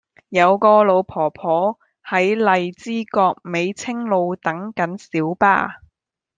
[0.29, 5.77] 有個老婆婆喺荔枝角美青路等緊小巴